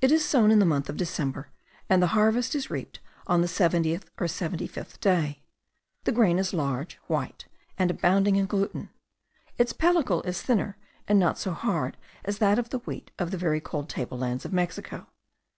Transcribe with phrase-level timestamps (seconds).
[0.00, 1.50] It is sown in the month of December,
[1.86, 5.42] and the harvest is reaped on the seventieth or seventy fifth day.
[6.04, 7.44] The grain is large, white,
[7.76, 8.88] and abounding in gluten;
[9.58, 13.36] its pellicle is thinner and not so hard as that of the wheat of the
[13.36, 15.08] very cold table lands of Mexico.